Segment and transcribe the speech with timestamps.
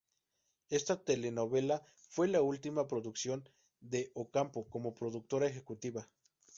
[0.71, 3.47] Esta telenovela fue la última producción
[3.81, 6.09] de Ocampo como productora ejecutiva.